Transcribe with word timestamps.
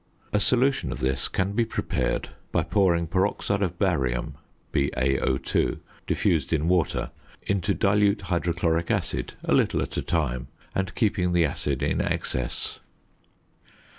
A 0.33 0.39
solution 0.39 0.91
of 0.91 0.99
this 0.99 1.27
can 1.27 1.51
be 1.53 1.63
prepared 1.63 2.29
by 2.51 2.63
pouring 2.63 3.05
peroxide 3.05 3.61
of 3.61 3.77
barium 3.77 4.33
(BaO_) 4.73 5.79
diffused 6.07 6.51
in 6.51 6.67
water 6.67 7.11
into 7.43 7.75
dilute 7.75 8.21
hydrochloric 8.21 8.89
acid 8.89 9.35
(a 9.43 9.53
little 9.53 9.79
at 9.79 9.97
a 9.97 10.01
time), 10.01 10.47
and 10.73 10.95
keeping 10.95 11.33
the 11.33 11.45
acid 11.45 11.83
in 11.83 12.01
excess. 12.01 12.79